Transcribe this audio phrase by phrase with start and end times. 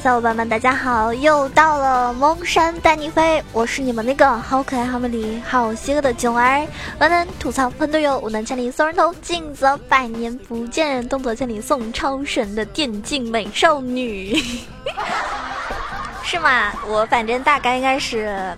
[0.00, 1.12] 小伙伴们，大家好！
[1.14, 6.66] 又到了蒙山带你飞，我是你们那个好可爱、好美丽、好邪恶的囧儿。
[6.98, 14.36] 我能吐槽喷队友，我能千里送人头，近则百年不见，动作千里送超神的电竞美少女，
[16.22, 16.72] 是吗？
[16.86, 18.56] 我反正大概应该是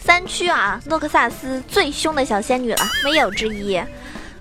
[0.00, 3.80] 三区啊，诺克萨斯最凶的小仙女了，没有之一。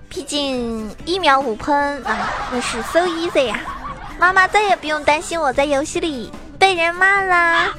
[0.09, 3.59] 毕竟一秒五喷啊，那是 so easy 呀。
[4.21, 7.73] 妈妈再也不用担心我在游戏里被人骂啦。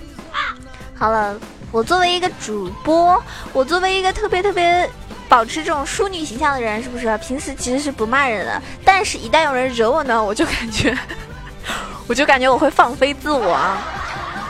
[0.93, 1.39] 好了，
[1.71, 4.91] 我作为一个主播，我作为一个特别特别
[5.29, 8.61] 保持这种淑女形象的人，是不是平时其实是不骂人的？
[8.85, 10.99] 但是，一旦有人惹我呢，我就感觉，
[12.09, 13.57] 我就感觉我会放飞自我。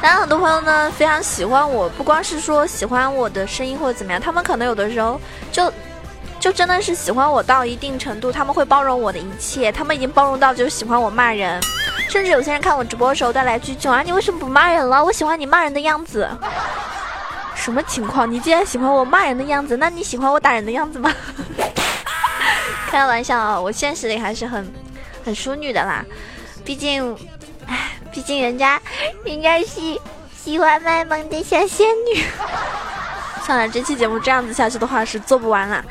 [0.01, 5.21] 当然，很多朋友呢非常喜欢我，不光是说喜欢我的声音或者怎么样，他们可能有的时候
[5.53, 5.71] 就。
[6.43, 11.63] 就真的是喜欢我到一定程度，他们会包容我的一切，他们已经包容到就喜欢我骂人，
[12.11, 15.05] 甚至有些人看我直播的时候带来句“囧儿，你为什么不骂人了？
[15.05, 16.29] 我喜欢你骂人的样子。”
[17.55, 18.29] 什么情况？
[18.29, 21.15] 你既然喜欢我骂人的样子，那你喜欢我打人的样子吗？
[22.91, 24.69] 开玩笑啊，我现实里还是很
[25.25, 26.05] 很淑女的啦，
[26.65, 27.17] 毕竟，
[27.69, 28.83] 唉，毕竟人家
[29.25, 29.81] 人家是
[30.37, 32.25] 喜欢卖萌的小仙女。
[33.47, 35.85] 算了，这期节目这样子下去的话是做不完了。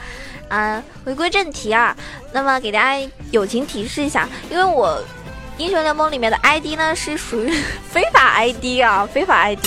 [0.51, 1.95] 啊，回归正题啊，
[2.33, 5.01] 那么给大家友情提示一下，因为我
[5.57, 7.49] 英雄联盟里面的 ID 呢是属于
[7.89, 9.65] 非法 ID 啊，非法 ID，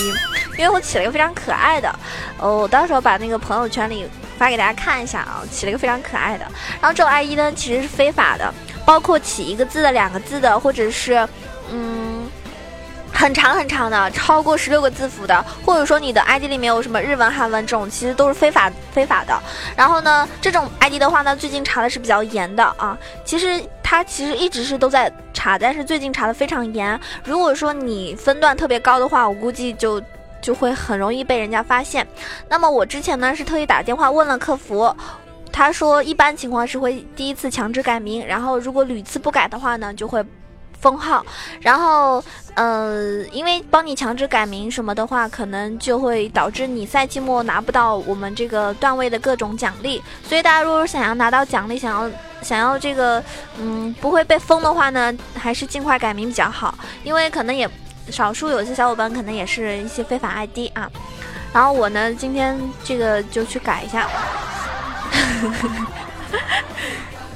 [0.59, 1.89] 因为我起了一个非常可爱的，
[2.37, 6.45] 哦，我到时候把那个朋友圈里发给大家看一下啊，起了一个非常可爱的，
[6.79, 8.53] 然后这种 ID 呢其实是非法的，
[8.85, 11.27] 包括起一个字的、两个字的，或者是。
[13.15, 19.41] 很长很长的，超过十六个字符的，或者说你的 ID 里面有什么日文、韩文这种，其实都是非法非法的。
[19.75, 22.95] 然后呢，这种 ID 的话呢，最近查的是比较严的啊。
[23.23, 26.99] 其实它其实一直是都在查，但是最近查的非常严。
[27.23, 29.99] 如果说你分段特别高的话，我估计就
[30.41, 32.05] 就会很容易被人家发现。
[32.49, 34.93] 那么我之前呢是特意打电话问了客服，
[35.53, 40.23] 他说一般情况是会第一次强制改名，然后如果屡次不改的话呢，就会。
[40.79, 41.25] 封号，
[41.61, 50.01] 然后，呃，因为帮你强制改名什么的话，可能就会导致你赛季末拿不到我们这个段位的各种奖励。
[50.27, 52.09] 所以大家如果想要拿到奖励，想要
[52.41, 53.23] 想要这个，
[53.59, 56.77] 嗯，不会被封的话呢，还是尽快改名比较好。
[57.03, 57.69] 因为可能也
[58.09, 60.89] 少数有些小伙伴可能也是一些非法 ID 啊。
[61.51, 64.07] 然后我呢，今天这个就去改一下。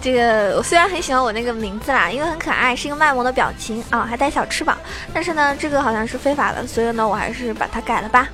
[0.02, 4.78] 这个我虽然很喜欢我那个名字啦，因为很可爱，是一个卖萌的表情啊，还带小翅膀。
[5.14, 8.28] 但是呢，这个好像是非法的，所以呢，我还是把它改了吧。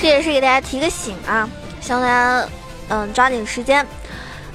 [0.00, 1.48] 这也是给大家提个醒啊，
[1.80, 2.48] 希望大家
[2.88, 3.86] 嗯抓紧时间。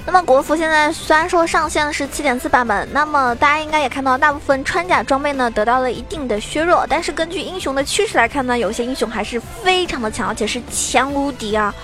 [0.06, 6.86] 那么国服现在虽然说上线的是七点四版本，那么大家应该也看到，大部分穿甲装备呢得到了一定的削弱。
[6.88, 11.74] 但是根据英雄的趋势来看呢，有些英雄还是非常的强，而且是强无敌啊！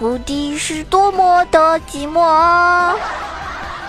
[0.00, 2.94] 无敌是多么的寂寞。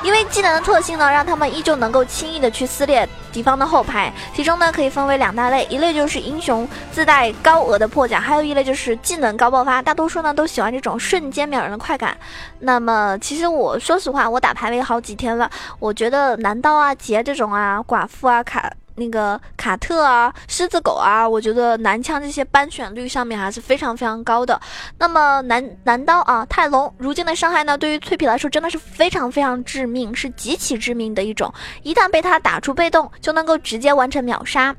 [0.05, 4.13] 因为技能的特性呢，让他们依旧能够轻易的去撕裂敌方的后排。
[4.35, 9.81] 其中呢，可以分为两大类，一类就是英雄自带高额的破甲，还有一类就是技能高爆发。
[9.81, 12.15] 大多数呢都喜欢这种瞬间秒人的快感。
[12.59, 15.49] 那么，其实我说实话，我打排位好几天了，
[15.79, 18.71] 我觉得男刀啊、杰这种啊、寡妇啊、卡。
[18.95, 24.59] 那个卡特啊，狮子狗啊，我觉得男枪这些班选率上面还是非常非常高的。
[24.97, 31.53] 那么男男刀啊，泰隆如今的伤害呢，对于脆皮来说真的是非常非常致命，是极其致命的一种。
[31.83, 34.75] 一旦被他打出被动，就能够直接完成秒杀。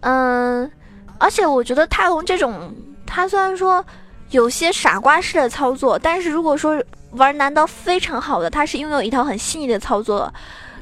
[0.00, 0.70] 嗯，
[1.18, 2.74] 而且我觉得泰隆这种，
[3.06, 3.84] 他虽然说
[4.30, 6.82] 有些傻瓜式的操作，但是如果说
[7.12, 10.32] 玩男刀非常好的，他是拥有一套很细腻的操作。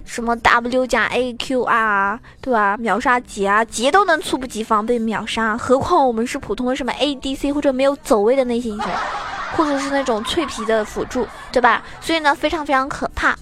[0.04, 2.76] 什么 W 加 AQ 啊，对吧？
[2.76, 8.90] 秒杀杰啊，杰都能猝不及防被秒杀，何况我们是普通的什么 ADC 或者没有走位的那些英雄，
[9.56, 11.82] 或者是那种脆皮的辅助，对吧？
[12.00, 13.36] 所以呢，非常非常可怕。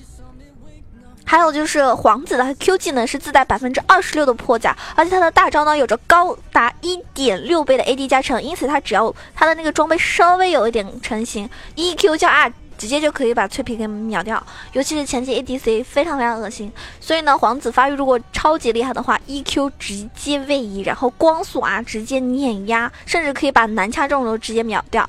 [1.25, 12.53] 还有就是皇子的 Q 技能是自带百分之二十六的破甲，而且他的大招呢有着高达一点六倍的 AD 加成，因此他只要他的那个装备稍微有一点成型，EQ 叫 R。
[12.81, 14.43] 直接就可以把脆皮给秒掉，
[14.73, 25.07] 尤其是前期 ADC 非常非常恶心，所以呢，皇子发育如果超级厉害的话，EQ 直接位移，然后光速啊直接碾压，甚至可以把男枪这种都直接秒掉，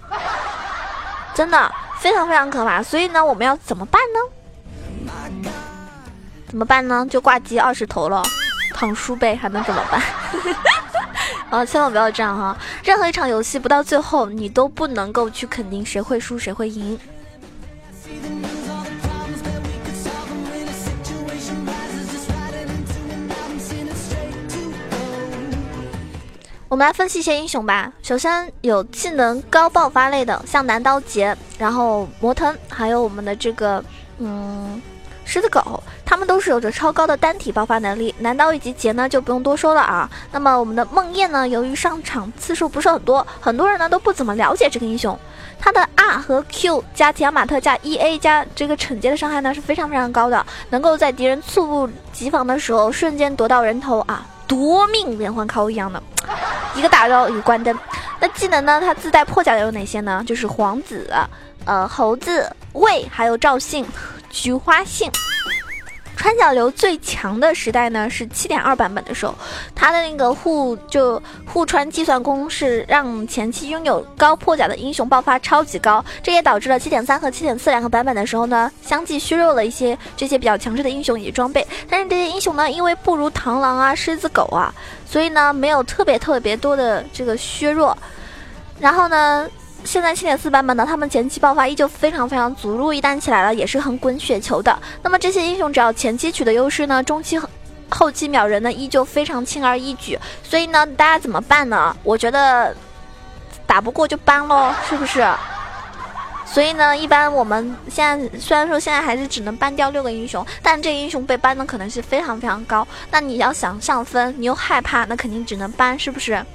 [1.34, 2.84] 真的非常非常可怕。
[2.84, 4.20] 所以呢，我们要怎么办呢？
[6.50, 7.08] 怎么办呢？
[7.10, 8.22] 就挂机二十头了，
[8.74, 10.02] 躺输呗，还能怎么办？
[11.50, 12.58] 啊，千万不要这样哈！
[12.84, 17.00] 任何一场游戏不到最后，你都不能够去肯定谁会输谁会赢。
[26.72, 27.92] 我们来分析一些英雄吧。
[28.02, 33.84] 首先有技能高爆发类的，像男刀杰，然后魔腾，还有我们的这个
[34.20, 34.82] 嗯
[35.26, 38.16] 狮子狗，他们都是有着超高的单体爆发能力。
[38.20, 40.10] 男刀以及杰呢就不用多说了啊。
[40.32, 45.20] 那么我们的梦魇呢，由于上场次数不是很多，很多人呢都不怎么了解这个英雄。
[45.60, 54.26] 他的 R 和 Q 加提亚马特加 EA 加这个惩戒的伤害呢是非常非常高的，能够在敌人猝不及防的时候瞬间夺到人头啊。
[54.52, 56.04] 夺命连环扣一样的，
[56.76, 57.74] 一个大招一个关灯。
[58.20, 58.82] 那技能呢？
[58.82, 60.22] 它自带破甲的有哪些呢？
[60.28, 61.10] 就是皇子、
[61.64, 63.88] 呃猴子、魏，还有赵信、
[64.30, 65.10] 菊花信。
[66.22, 69.34] 穿甲流最强的时代呢是七点二版本的时候，
[69.74, 81.66] 它的那个护就护穿计算功是让前期拥有高破甲的英雄爆发超级高，这也导致了七点三和七点四两个版本的时候呢，相继削弱了一些这些比较强势的英雄以及装备。
[81.90, 84.72] 但是这些英雄呢，因为不如螳螂啊、狮子狗啊，
[85.08, 87.98] 所以呢没有特别特别多的这个削弱。
[88.80, 89.50] 然后呢？
[89.84, 94.78] 现在七点四版本呢，他们前期爆发依旧非常非常足，路一旦起来了也是很滚雪球的。
[95.02, 97.40] 那么这些英雄只要前期取得优势呢，中期
[97.90, 100.18] 后期秒人呢依旧非常轻而易举。
[100.44, 101.96] 所以呢，大家怎么办呢？
[102.04, 102.76] 我觉得
[103.66, 105.28] 打不过就搬喽，是不是？
[106.46, 112.88] 所以呢，一般我们现在虽然说现在还是只能搬掉六个英雄，但这个英雄被搬的可能是非常非常高。
[113.10, 116.46] 那你要想上分，你又害怕，那肯定只能搬，是不是？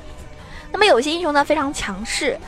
[0.71, 2.39] 那么有些英雄呢非常强势。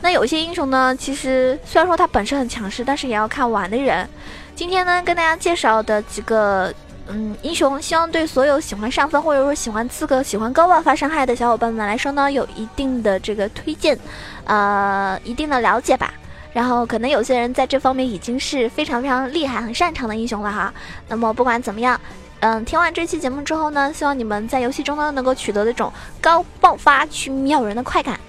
[0.00, 4.08] 那有些英雄呢，其实虽然说他本身很强势，但是也要看玩的人。
[4.54, 6.72] 今天呢，跟大家介绍的几个
[7.08, 13.98] 嗯英雄，希望对所有喜欢上分或者说喜欢刺客、喜欢高爆发伤害的小伙伴们来说呢，有一定的这个推荐，
[14.44, 16.12] 呃，一定的了解吧。
[16.52, 20.72] 然后可能有些人在这方面已经是非常非常厉害、很擅长的英雄了哈。
[21.08, 22.00] 那么不管怎么样，
[22.38, 28.20] 嗯，听完这期节目之后呢，希望你们在游戏中呢能够取得这种高爆发去秒人的快感。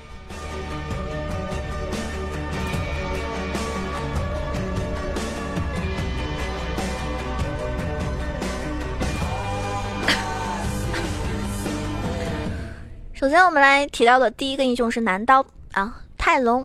[13.26, 16.64] 首先，我们来提到的第一个英雄是男刀啊，泰隆。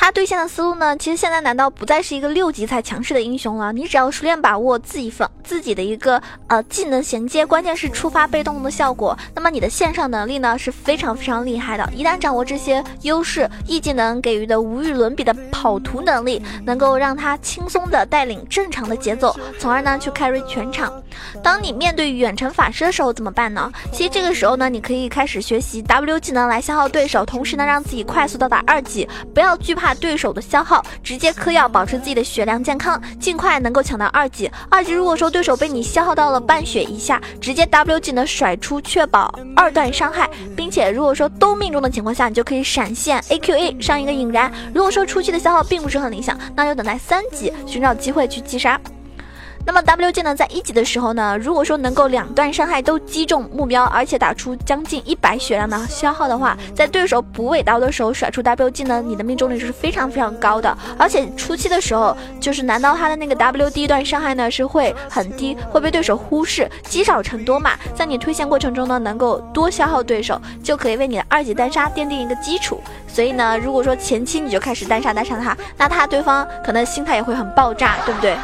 [0.00, 0.96] 他兑现的思路呢？
[0.96, 3.70] 其实现在难道不再是一个六级才强势的英雄了？
[3.70, 11.86] 你只要熟练把握自己方自己的一个呃技能衔接，关键是触发被动的效果，那么你的线上能力呢是非常非常厉害的。
[11.94, 20.90] 一旦掌握这些优势，E 技能给予的无与伦比的跑图能力，能够让他轻松的带领正常的节奏，从而呢去 carry 全场。
[21.42, 23.70] 当你面对远程法师的时候怎么办呢？
[23.92, 29.89] 其实这个时候呢，你可以开始学习 W 技能来消耗对手，同时呢让自己快速到达二级，不要惧怕。
[29.94, 34.50] 对手的消耗，直接嗑药，保持自己的血量健康，尽快能够抢到二级。
[34.68, 44.52] 二级如果说对手被你消耗到了半血以下，直接 W 技能甩出，确保二段伤害，并且如果说都命中的情况下，你就可以闪现 AQA 上一个引燃。
[44.74, 48.80] 如果说初期的消耗并不是很理想，那就等待三级寻找机会去击杀。
[49.70, 60.76] 那么 W 技能在一级的时候呢，如果说能够两段伤害都击中目标，而且打出将近一百血量的消耗的话，在对手补尾刀的时候甩出 W 技能，你的命中率是非常非常高的。
[60.98, 72.80] 而且初期的时候，就是男刀他的那个 W 第一段伤害呢是会很低，会被对手忽视，积少成多嘛，在你推线过程中呢，能够多消耗对手，就可以为你的二级单杀奠定一个基础。
[73.06, 78.36] 所以呢，如果说前期你就开始单杀单杀他，那他对方可能心态也会很爆炸，对不对？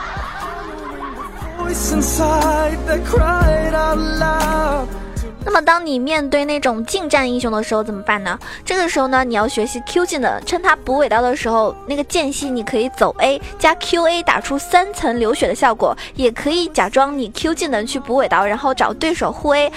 [5.44, 8.38] 那么，当你面对那种近战英雄的时候怎么办呢？
[8.64, 19.72] 这个时候呢，你要学习 Q 技能，趁他补尾刀的时候，那个间隙你可以走 A 加 QA 打出三层流血的效果，也可以假装你 Q 技能去补尾刀，然后找对手护 A。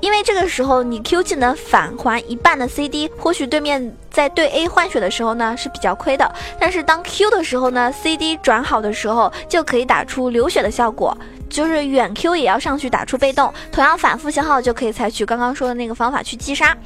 [0.00, 6.30] 因为这个时候你 Q 技能返还一半的 CD，或许对面在对 A 换血的时候呢是比较亏的。
[6.58, 11.16] 但是当 Q 的时候呢，CD 转好的时候就可以打出流血的效果，
[11.48, 16.76] 就是远 Q 也要上去打出被动，同样反复消耗就可以采取刚刚说的那个方法去击杀。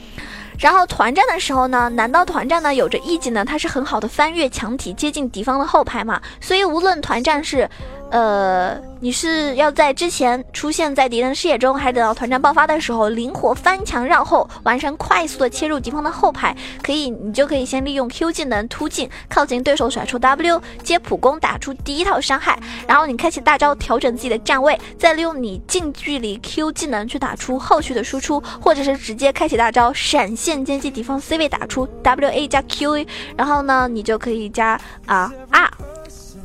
[0.58, 6.20] 然后团战的时候呢，难道团战呢有着 E 技能，它是很好的翻越墙体，接近敌方的后排嘛？
[6.40, 7.68] 所以无论团战是。
[8.10, 16.54] 呃，你是要在之前出现在敌人视野中，还是等到团战爆发的时候，灵活翻墙绕后，完成快速的切入敌方的后排？
[16.80, 22.56] 可以，你就可以先利用 Q 技能突进，靠近对手甩出 W 接普攻，打出第一套伤害。
[22.86, 33.04] 然后你开启大招，调整自己的站位，再利用你近距离 Q 技能去打出后续的输出，或者是直接开启大招闪现接击敌方 C 位，打出 WA 加 QA。
[33.36, 35.68] 然后呢，你就可以加啊啊。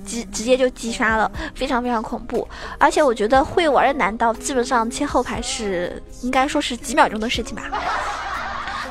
[0.10, 2.48] 直直接就击杀了，非常非常恐怖。
[2.78, 7.64] 而且我觉得会玩的男刀基本上切后排是应该说是几秒钟的事情吧。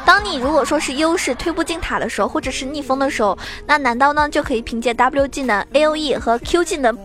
[0.04, 6.96] 当你如果说是优势推不进塔的时候，或者是逆风的时候，那男刀呢就可以凭借 W 技能、A O E 和 Q 技能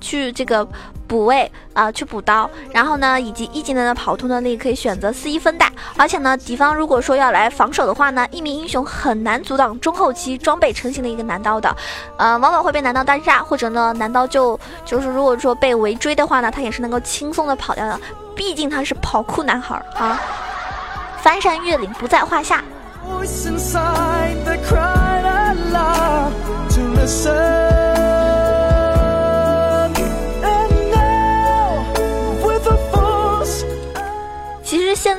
[0.00, 0.66] 去这个。
[1.10, 11.76] 补位啊，去补刀，然后呢，以及一技能的跑图能力可以选择四一分带，而且呢，敌方如果说要来防守的话呢，一名英雄很难阻挡中后期装备成型的一个男刀的，
[12.16, 17.98] 呃，往往会被男刀单杀，或者呢，男刀就就是如果说被围追的话呢，他也是能够轻松的跑掉的，
[18.36, 20.16] 毕竟他是跑酷男孩啊，
[21.20, 22.62] 翻山越岭不在话下。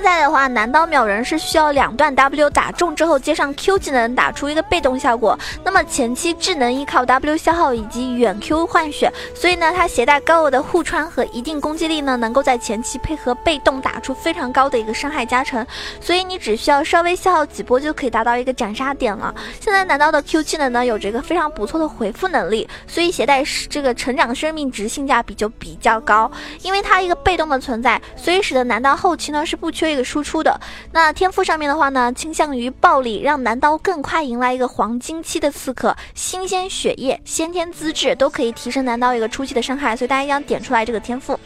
[0.01, 5.37] 现在的话，男刀秒人是需要两段 W 打中之后接上 Q 技能打出一个被动效果。
[5.63, 15.63] 那么前期智能依靠 W 消耗以及远 Q 换血，所以呢，它携带高额的护穿和一定攻击力呢，能够在前期配合被动打出非常高的一个伤害加成。
[15.99, 19.31] 所以你只需要稍微消耗几波就可以达到一个斩杀点了。
[19.59, 26.31] 现在男刀的 Q 技能呢，有着一个非常不错的回复能力，所以携带这个成长生命值性价比就比较高。
[26.63, 29.69] 因为它一个被动的存在，所以使得男刀后期呢是不。
[29.71, 30.59] 缺一个输出的
[30.91, 41.39] 那天赋上面的话呢，倾向于暴力，让男刀更快迎来一个黄金期的刺客，新鲜血液、先天资质都可以提升男刀一个初期的伤害，所以大家一定要点出来这个天赋。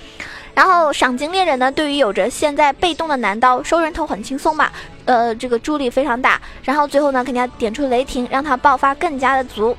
[0.53, 4.71] 然后赏金猎人呢，对于有着现在被动的男刀收人头很轻松嘛，
[5.03, 6.41] 呃，这个助力非常大。
[6.63, 9.75] 然后最后呢，肯定要点出雷霆，让他爆发更加的足。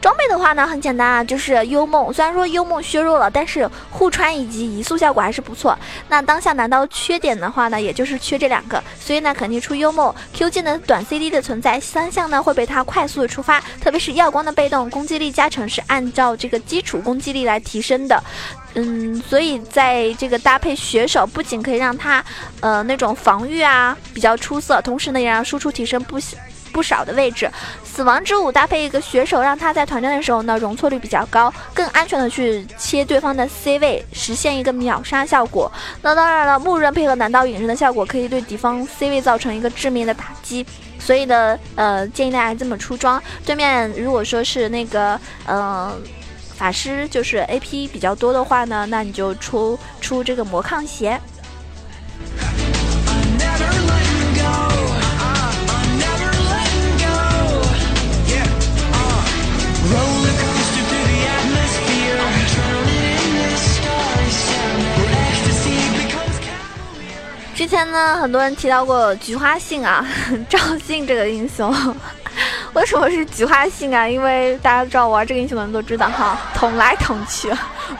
[0.00, 2.12] 装备的话呢，很简单啊，就是幽梦。
[2.12, 5.78] 虽然说幽梦削弱了，但是护穿以及移速效果还是不错。
[6.08, 10.14] 那当下难道缺点的话呢，也就是缺这两个，所以呢，肯定出幽梦。
[10.32, 18.22] Q 技能短 CD 的存在，三项呢会被它快速的触发，特别是耀光的被动攻击力加成是按照这个基础攻击力来提升的。
[18.74, 22.24] 嗯，所以在这个搭配血手，不仅可以让它
[22.60, 26.38] 呃那种防御啊比较出色，同时呢也让输出提升不小
[26.80, 27.46] 不少的位置。
[27.84, 35.70] 死亡之舞搭配一个血手，让他在团战的时候呢，容错率比较高，更安全的去切对方的 C 位，实现一个秒杀效果。
[36.00, 40.64] 那当然了，木刃配合男刀隐身的效果，可以对敌方 C 位造成一个致命的打击。
[40.98, 43.22] 所以呢，呃，建议大家这么出装。
[43.44, 46.00] 对面如果说是那个，嗯，
[46.56, 51.20] 法师就是 AP 比较多的话呢，那你就出出这个魔抗鞋。
[67.60, 70.02] 之前呢，很多人提到过菊花信啊，
[70.48, 71.70] 赵信这个英雄，
[72.72, 74.08] 为什么是菊花信啊？
[74.08, 77.52] 因为大家知道玩这个英雄的人都知道哈，捅来捅去，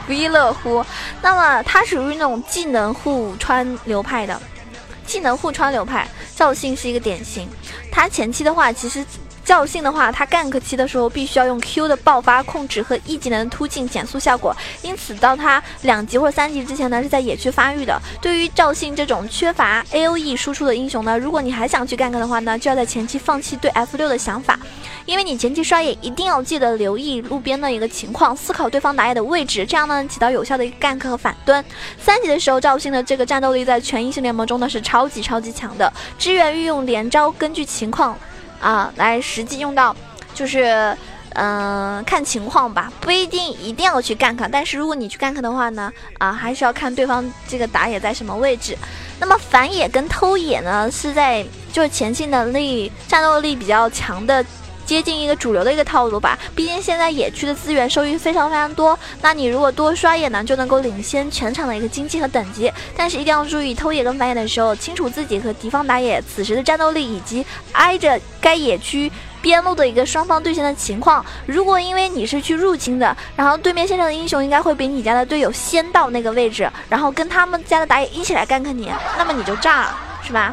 [0.07, 0.83] 不亦乐乎。
[1.21, 4.41] 那么他属于那种技能互穿流派的，
[5.05, 7.47] 技能互穿流派，赵信是一个典型。
[7.93, 9.05] 他前期的话，其实。
[9.51, 18.01] 赵信的话，他 gank 期的时候必须要用 Q 的爆发控制和 E 技能突进减速效果，因此到他两级或者三级之前呢，是在野区发育的。
[18.23, 24.57] 对于赵信这种缺乏 A O E 输出的英雄呢，如果你还想去 gank 的话呢，就要在前期放弃对 F 六的想法，
[25.05, 31.65] 因为你前期刷野一定要记得留意路边的一个情况，思考对方打野的位置，这样呢起到有效的一个 gank 和反蹲。
[32.01, 38.17] 三级的时候，赵信的这个战斗力在全英雄联盟中呢是超级超级强的，支援运用连招，根据情况。
[38.61, 39.95] 啊，来实际用到，
[40.35, 40.97] 就是，
[41.35, 48.77] 嗯，看情况吧，不一定一定要去 gank，但是如果你去 gank 的话呢，啊，还是要看对方这个打野在什么位置。
[49.19, 54.45] 那么反野跟偷野呢，是在就是前期能力、战斗力比较强的。
[54.91, 62.73] 接近一个主流的一个套路吧，毕竟现在野区的资源收益非常非常多，那你如果多刷野呢，就能够领先全场的一个经济和等级。
[62.97, 69.09] 但是一定要注意偷野跟反野的时候，清楚自己和敌方打野此时的战斗力，以及挨着该野区
[69.41, 71.25] 边路的一个双方对线的情况。
[71.47, 80.53] 如果因为你是去入侵的，然后对面线上的英雄应该会比你家的队友先到那个位置，然后跟他们家的打野一起来 gank 你，那么你就炸了，是吧？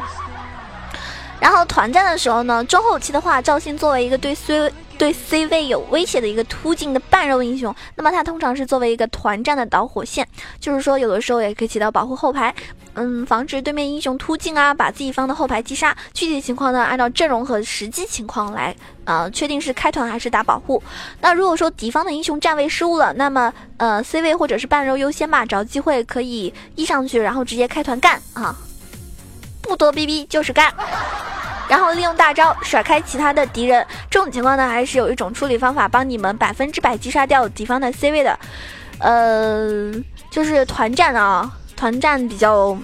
[1.40, 10.26] 然后团战的时候呢，中后期的话，赵信作为一个对 C 对 C 位有威胁的一个突进的半肉英雄，那么他通常是作为一个团战的导火线，
[10.58, 12.52] 就是说有的时候也可以起到保护后排，
[12.94, 15.96] 嗯，防止对面英雄突进啊，把自己方的后排击杀。
[16.12, 20.82] 具体情况呢，按照阵容和实际情况来，呃，确定是开团还是打保护。
[21.20, 28.56] 那如果说敌方的英雄站位失误了，那么呃 C 位或者是半肉优先吧，找机会可以 E 上去，然后直接开团干啊，
[29.68, 30.72] 不多逼逼就是干。
[31.68, 38.38] 然后利用大招甩开其他的敌人，这种情况呢，还是有一种处理方法帮你们百分之百击杀掉敌方的 C 位的，
[39.00, 39.92] 呃，
[40.30, 42.74] 就是团战啊，团战比较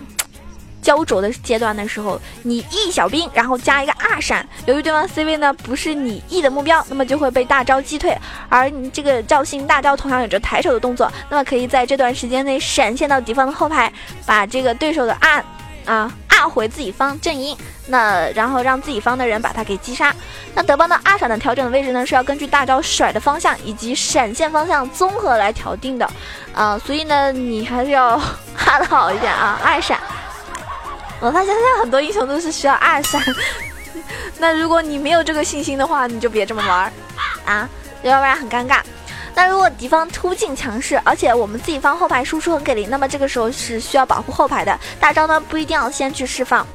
[0.82, 8.14] 焦灼的阶段的时候，你 E 小兵，然后加一个 R 闪，由于对方 C 位呢不是你 E 的目标，那么就会被大招击退。
[8.50, 13.90] 而你这个赵信大招同样有着抬手的动作，那么可以在这段时间内闪现到敌方的后排，
[14.26, 15.44] 把这个对手的 R
[15.86, 16.12] 啊
[16.48, 17.56] 回自己方阵营。
[17.86, 20.14] 那然后让自己方的人把他给击杀。
[20.54, 26.08] 那德邦的二闪的调整的位置呢，是要根据大招甩的方向以及闪现方向综合来调定的，
[26.54, 28.18] 啊，所以呢，你还是要
[28.56, 30.00] 哈的好一点啊，二闪。
[31.20, 33.22] 我发现现在很多英雄都是需要二闪，
[34.38, 36.90] 那如果你没有这个信心的话，你就别这么玩
[37.44, 37.68] 啊，
[38.02, 38.80] 要不然很尴尬。
[39.34, 46.66] 那如果敌方突进强势，而且我们自己方后排输出很给力，那么这个时候是需要保护后排的，大招呢不一定要先去释放。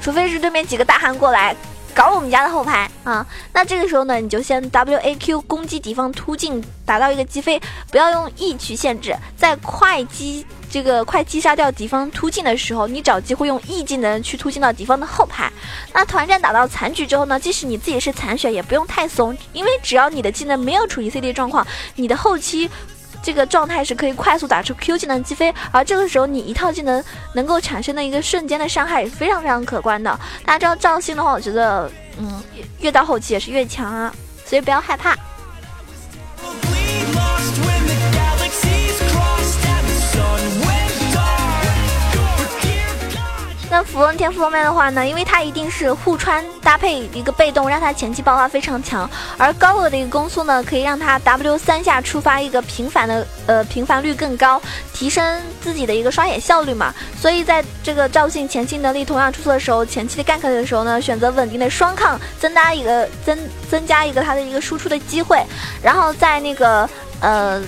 [0.00, 1.56] 除非是对面几个大汉过来
[1.98, 15.52] 搞我们家的后排啊，那这个时候呢，你就先 W A Q 攻击敌方突进，达到一个击飞，不要用 E 去限制，在快击这个快击杀掉敌方突进的时候，你找机会用 E 技能去突进到敌方的后排。
[15.92, 22.70] 那团战打到残局之后呢，即使你自己是残血，也不用太怂，因为只要你的技能没有处于 C D 状况，你的后期。
[23.28, 27.04] 这个状态是可以快速打出 Q 技能击飞，而这个时候你一套技能
[27.34, 30.18] 能够产生的一个瞬间的伤害也是非常非常可观的。
[30.46, 32.42] 大家知道赵信的话，我觉得嗯，
[32.80, 34.10] 越到后期也是越强啊，
[34.46, 35.14] 所以不要害怕。
[43.70, 54.60] 那符文天赋方面的话呢，因为它一定是互穿搭配一个被动，让它前期爆发非常强，而高额的一个攻速呢，可以让它 W 三下触发一个频繁的呃频繁率更高，
[54.94, 56.94] 提升自己的一个刷野效率嘛。
[57.20, 63.38] 所以在这个赵信前期能力同样出色的时候，前期的 gank 的时候呢，选择稳定的双抗，增加一个增
[63.70, 65.44] 增加一个他的一个输出的机会。
[65.82, 66.88] 然后在那个
[67.20, 67.62] 呃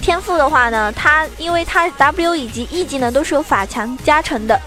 [0.00, 4.58] 天赋的话呢，他因为他 W 以及 E 技能都是有法强加成的。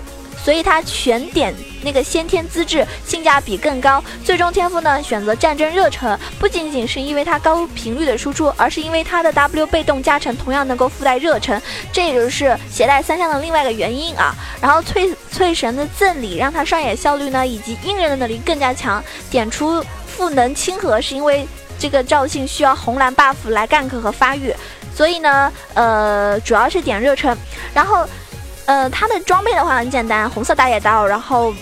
[0.48, 14.34] 所以他全点那个先天资质性价比更高，最终天赋呢选择战争热忱，不仅仅是因为它高频率的输出，而是因为它的 W 被动加成同样能够附带热忱，这也就是携带三项的另外一个原因啊。
[14.62, 21.46] 然后翠翠神的赠礼让他上野效率呢以及应人的能力更加强，点出赋能亲和是因为
[21.78, 24.56] 这个赵信需要红蓝 buff 来 gank 和发育，
[24.96, 27.38] 所以呢呃主要是点热忱，
[27.74, 28.08] 然后。
[28.68, 31.54] 呃，他的装备的话很简单，红色打野刀，然后，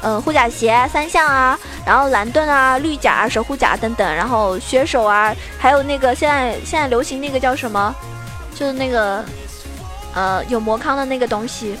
[0.00, 7.92] 呃，护甲鞋三项啊，然后蓝盾啊、绿甲啊、守护甲等等，然后血手啊，还有那个现在现在流行那个叫什么，
[8.54, 9.24] 就是那个，
[10.14, 11.76] 呃，有魔康的那个东西，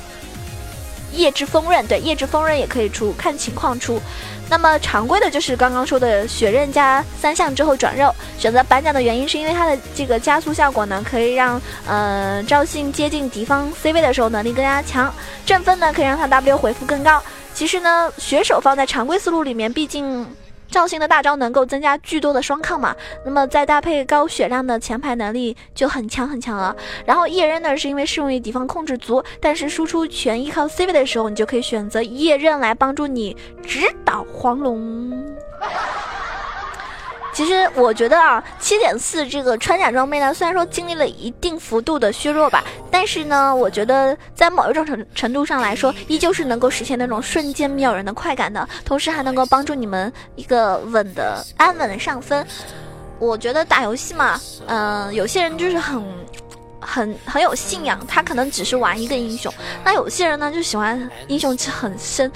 [1.12, 4.00] 夜之锋刃，对，夜之锋刃也可以出，看情况出。
[4.52, 15.10] 那么常规的就是刚刚说的血刃加三项之后转肉，选择板甲的原因是因为它的这个加速效果呢，可以让呃赵信接近敌方 C 位的时候能力更加强，
[15.46, 17.22] 振奋呢可以让他 W 回复更高。
[17.54, 20.26] 其实呢，血手放在常规思路里面，毕竟。
[20.72, 22.96] 赵信的大招能够增加巨多的双抗嘛？
[23.24, 26.74] 那么再搭配高血量的前排能力就很强很强了。
[27.04, 35.22] 然后夜刃呢，是因为适用于敌方控制足，但是输出全依靠 C 位的时候，你就可以选择夜刃来帮助你直捣黄龙。
[37.32, 52.46] 其实我觉得啊，七点四这个穿甲装备呢，虽然说经历了一定幅度的削弱吧，但是呢，我觉得在某一种程程度上来说，依旧是能够实现那种瞬间秒人的快感的，同时还能够帮助你们一个稳的安稳的上分。
[53.18, 56.02] 我觉得打游戏嘛，嗯，有些人就是很。
[56.84, 59.52] 很很有信仰，他可能只是玩一个英雄。
[59.84, 62.30] 那有些人呢，就喜欢英雄池很深，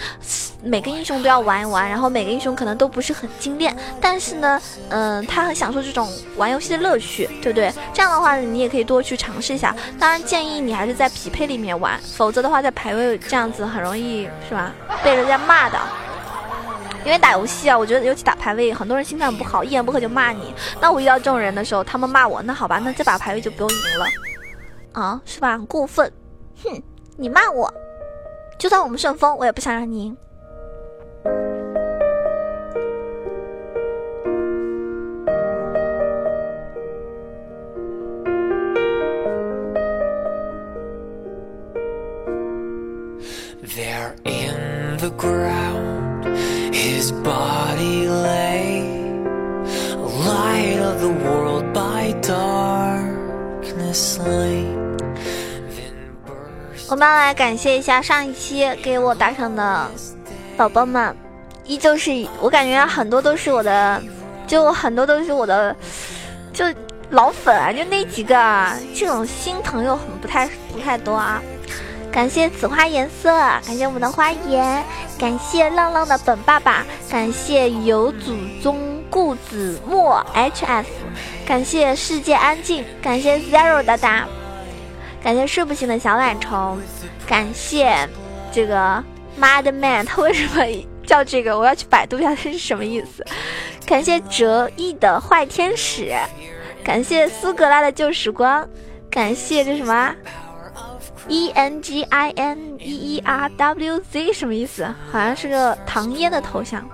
[0.63, 7.73] 每个英雄都要玩一玩，然后每个英雄可能都不是很精炼，但是呢，嗯，他很享受这种玩游戏的乐趣，对不对？
[7.93, 9.75] 这样的话，你也可以多去尝试一下。
[9.99, 14.73] 当然，建议你还是在匹配里面玩，否则的话，在排位这样子很容易是吧？
[15.03, 15.79] 被人家骂的。
[17.05, 20.53] 因为打游戏啊，我觉得尤其打排位，很多人心态很不好，一言不合就骂你。
[20.81, 24.07] 那我遇到这种人的时候，他们骂我，那好吧，那这把排位就不用赢了。
[24.97, 25.53] 啊，是吧？
[25.59, 26.11] 很过分，
[26.65, 26.83] 哼！
[27.19, 27.71] 你骂我，
[28.59, 30.17] 就算我们顺风，我也不想让你赢。
[56.89, 59.91] 我们要来感谢一下上一期给我打赏的
[60.57, 61.15] 宝宝们，
[61.65, 64.01] 依旧是我感觉很多都是我的，
[64.47, 65.75] 就很多都是我的，
[66.53, 66.65] 就
[67.11, 71.43] 老粉啊，就那几个啊，这种心疼又很不太不太多啊。
[72.13, 73.31] 感谢紫花颜色，
[73.67, 74.85] 感谢我们的花颜，
[75.19, 78.79] 感谢浪浪的本爸爸，感谢有祖宗
[79.11, 80.85] 故子墨 hf，
[81.45, 84.27] 感谢世界安静，感谢 zero 哒哒，
[85.27, 86.79] 感谢睡不醒的小懒虫，
[87.27, 88.09] 感谢
[88.53, 89.03] 这个
[89.37, 90.65] mad man，他为什么
[91.05, 91.59] 叫这个？
[91.59, 93.27] 我要去百度一下这是什么意思。
[93.85, 96.15] 感谢折翼的坏天使，
[96.85, 98.65] 感谢苏格拉的旧时光，
[99.11, 100.15] 感谢这什么
[101.27, 104.87] E N G I N E E R W Z 什么意思？
[105.11, 106.89] 好像是个唐嫣的头像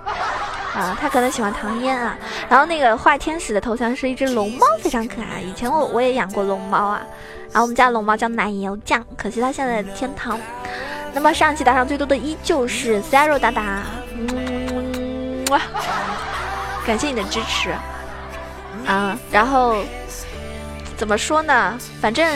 [0.73, 2.17] 啊，他可能喜欢唐嫣啊。
[2.49, 5.39] 然后那个坏天使的头像是一只龙猫，非常可爱。
[5.39, 7.05] 以前我我也养过龙猫啊，
[7.53, 10.39] 啊我们家龙猫叫奶油酱，可惜它现在在天堂。
[11.13, 13.83] 那么上期打赏最多的依旧是 Zero 大大，
[14.17, 15.61] 嗯哇。
[16.85, 17.69] 感谢你的支持，
[18.85, 19.77] 啊，然后
[20.97, 21.77] 怎么说呢？
[22.01, 22.27] 反正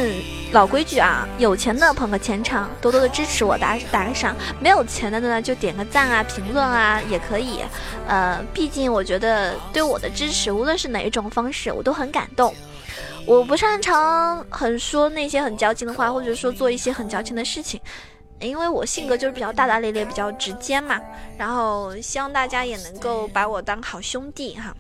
[0.54, 7.60] 老规矩啊，有钱的捧个钱场，多多的支持我，打打个赏；没有钱的呢，就点个赞啊，评论啊，也可以。
[8.08, 12.56] 呃，毕竟我觉得对我的支持，无论是哪一种方式，我都很感动。
[13.26, 17.80] 我不擅长很说那些很矫情的话，或者说做一些很矫情的事情。
[18.40, 21.00] 因为我性格就是比较大大咧咧，比较直接嘛，
[21.38, 24.76] 然后希望大家也能够把我当好兄弟哈。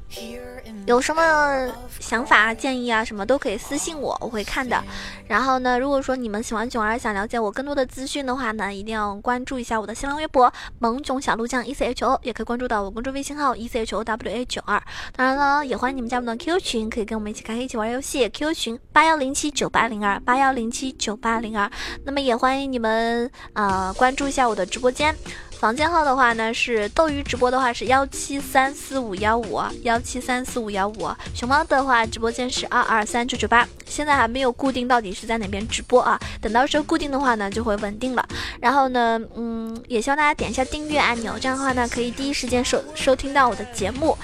[0.85, 1.67] 有什么
[1.99, 4.81] 想法建议啊，什么都可以私信我，我会看的。
[5.27, 14.81] 然后呢，如果说你们喜欢囧儿，想了解我更多的资讯的话呢，一定要关注一下我的新浪微博萌囧小鹿酱 E C H O，也可以关注到我公众微信号 E C H O W A 九二。
[15.15, 18.29] 当然了，也欢迎你们加入到 Q 群，可以跟我们一起开黑一起玩游戏。
[18.29, 21.69] Q 群八幺零七九八零二八幺零七九八零二。
[22.05, 23.29] 那么也欢迎你们。
[23.57, 25.15] 呃，关注一下我的直播间，
[25.59, 38.23] 房间号的话呢是斗鱼直播的话是幺七三四五幺五幺七三四五幺五，熊猫的话直播间是二二三九九八，现在还没有固定到底是在哪边直播啊，等到时候固定的话呢就会稳定了。
[38.61, 44.15] 然后呢，嗯，也希望大家点一下订阅按钮，这样的话呢可以第一时间收收听到我的节目。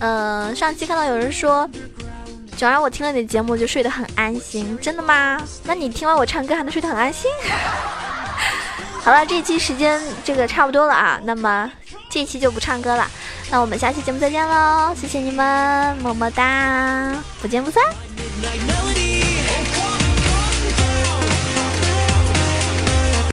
[0.00, 1.66] 嗯，上期看到有人说，
[2.58, 5.40] 九儿我听了你的节目就睡得很安心，真的吗？
[5.64, 7.30] 那你听完我唱歌还能睡得很安心？
[9.04, 11.70] 好了，这一期时间这个差不多了啊，那么
[12.08, 13.04] 这一期就不唱歌了，
[13.50, 17.82] 那我们下期节目再见喽，谢谢你们，么么哒，不见不散。